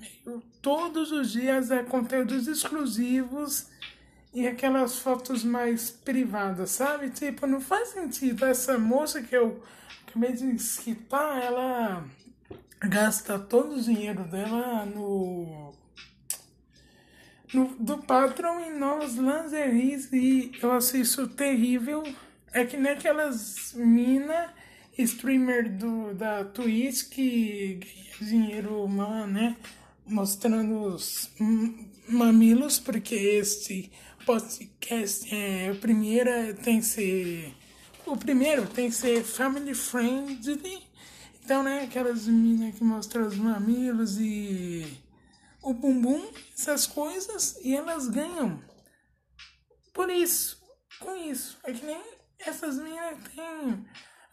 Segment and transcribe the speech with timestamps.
[0.00, 3.66] meio todos os dias é conteúdos exclusivos
[4.32, 7.10] e aquelas fotos mais privadas, sabe?
[7.10, 8.44] Tipo, não faz sentido.
[8.44, 9.62] Essa moça que eu
[10.06, 12.04] acabei de citar, ela
[12.80, 15.74] gasta todo o dinheiro dela no,
[17.52, 22.02] no do Patreon em novos lingeries e eu assisto terrível.
[22.52, 24.52] É que nem aquelas mina
[25.02, 27.80] streamer do, da Twitch que
[28.20, 28.88] ganha dinheiro,
[29.26, 29.56] né?
[30.06, 31.30] Mostrando os
[32.08, 33.90] mamilos, porque este
[34.26, 37.54] podcast é o primeiro tem que ser
[38.06, 40.86] o primeiro tem que ser family friendly
[41.42, 44.98] então né aquelas meninas que mostram os mamilos e
[45.62, 48.62] o bumbum essas coisas e elas ganham
[49.92, 50.62] por isso
[51.00, 52.00] com isso é que nem
[52.38, 53.84] essas meninas têm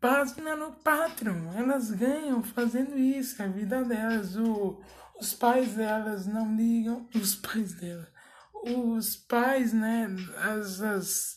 [0.00, 4.80] página no Patreon elas ganham fazendo isso a vida delas o,
[5.20, 8.08] os pais delas não ligam os pais delas
[8.62, 10.06] os pais, né,
[10.36, 11.36] as, as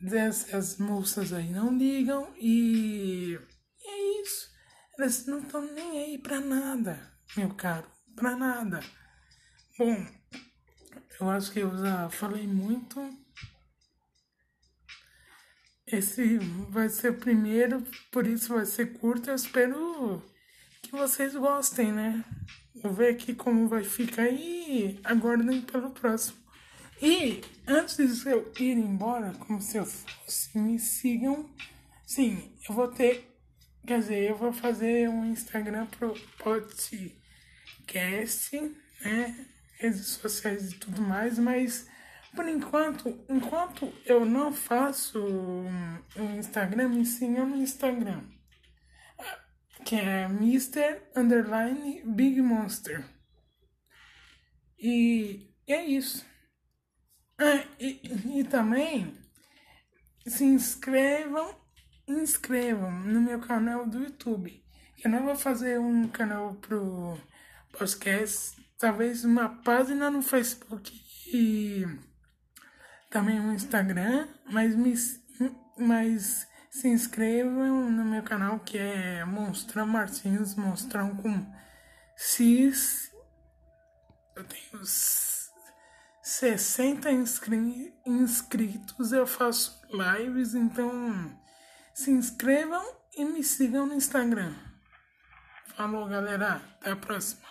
[0.00, 4.50] dessas moças aí não ligam e, e é isso.
[4.98, 8.80] Elas não estão nem aí pra nada, meu caro, pra nada.
[9.78, 10.06] Bom,
[11.20, 13.00] eu acho que eu já falei muito.
[15.92, 19.30] Esse vai ser o primeiro, por isso vai ser curto.
[19.30, 20.22] Eu espero
[20.82, 22.24] que vocês gostem, né?
[22.82, 26.38] Vou ver aqui como vai ficar e aguardem pelo próximo.
[27.02, 31.50] E antes de eu ir embora, como se eu fosse, me sigam.
[32.06, 33.28] Sim, eu vou ter.
[33.86, 37.14] Quer dizer, eu vou fazer um Instagram pro podcast,
[39.02, 39.46] né?
[39.78, 41.88] Redes sociais e tudo mais, mas
[42.34, 45.18] por enquanto, enquanto eu não faço
[46.16, 48.22] um Instagram, me sigam no Instagram.
[49.84, 51.02] Que é Mr.
[51.16, 53.04] Underline Big Monster.
[54.78, 56.24] E é isso.
[57.38, 58.00] Ah, e,
[58.38, 59.14] e também
[60.26, 61.54] se inscrevam,
[62.06, 64.62] inscrevam no meu canal do YouTube.
[65.02, 67.18] Eu não vou fazer um canal pro
[67.72, 70.92] podcast, talvez uma página no Facebook
[71.32, 71.84] e
[73.10, 74.94] também um Instagram, mas me
[75.76, 81.44] mas se inscrevam no meu canal que é Monstrão Martins, Monstrão com
[82.16, 83.10] Cis.
[84.36, 84.84] Eu tenho
[86.22, 91.36] 60 inscri inscritos eu faço lives, então
[91.92, 92.84] se inscrevam
[93.16, 94.54] e me sigam no Instagram.
[95.76, 96.62] Falou, galera.
[96.80, 97.48] Até a próxima.